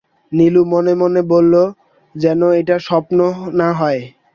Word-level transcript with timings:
নীলু 0.31 0.61
মনে-মনে 0.65 1.21
বলল-যেন 1.31 2.41
এটা 2.59 2.75
স্বপ্ন 2.79 3.17
না 3.53 3.69
হয়। 3.73 4.01